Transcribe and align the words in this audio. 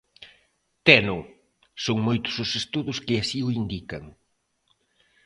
Teno, 0.87 1.19
son 1.85 1.97
moitos 2.07 2.35
os 2.43 2.51
estudos 2.61 2.97
que 3.05 3.15
así 3.21 3.39
o 3.47 3.53
indican. 3.61 4.03